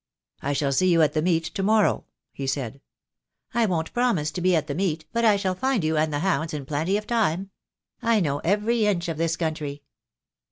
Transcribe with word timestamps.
"I 0.41 0.53
shall 0.53 0.71
see 0.71 0.87
you 0.91 1.03
at 1.03 1.13
the 1.13 1.21
meet 1.21 1.43
to 1.53 1.61
morrow," 1.61 2.05
he 2.33 2.47
said. 2.47 2.81
"I 3.53 3.67
won't 3.67 3.93
promise 3.93 4.31
to 4.31 4.41
be 4.41 4.55
at 4.55 4.65
the 4.65 4.73
meet, 4.73 5.05
but 5.13 5.23
I 5.23 5.35
shall 5.35 5.53
find 5.53 5.83
you 5.83 5.95
and 5.95 6.11
the 6.11 6.21
hounds 6.21 6.55
in 6.55 6.65
plenty 6.65 6.97
of 6.97 7.05
time. 7.05 7.51
I 8.01 8.19
know 8.19 8.39
every 8.39 8.87
inch 8.87 9.09
of 9.09 9.19
this 9.19 9.37
country." 9.37 9.83